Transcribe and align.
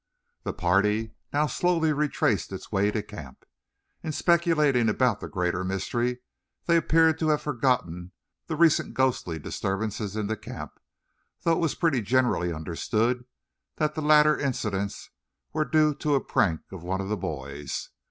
The 0.41 0.53
party 0.53 1.11
now 1.31 1.45
slowly 1.45 1.93
retraced 1.93 2.51
its 2.51 2.71
way 2.71 2.89
to 2.89 3.03
camp. 3.03 3.45
In 4.01 4.11
speculating 4.11 4.89
about 4.89 5.19
the 5.19 5.29
greater 5.29 5.63
mystery 5.63 6.23
they 6.65 6.75
appeared 6.75 7.19
to 7.19 7.29
have 7.29 7.43
forgotten 7.43 8.11
the 8.47 8.55
recent 8.55 8.95
ghostly 8.95 9.37
disturbances 9.37 10.15
in 10.15 10.25
the 10.25 10.35
camp, 10.35 10.79
though 11.43 11.51
it 11.53 11.59
was 11.61 11.75
pretty 11.75 12.01
generally 12.01 12.51
understood 12.51 13.25
that 13.75 13.93
the 13.93 14.01
latter 14.01 14.35
incidents 14.35 15.11
were 15.53 15.65
due 15.65 15.93
to 15.93 16.15
a 16.15 16.19
prank 16.19 16.61
of 16.71 16.81
one 16.81 16.99
of 16.99 17.09
the 17.09 17.15
boys. 17.15 17.89